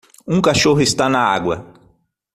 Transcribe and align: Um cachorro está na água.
Um 0.25 0.41
cachorro 0.41 0.81
está 0.81 1.07
na 1.07 1.19
água. 1.19 1.63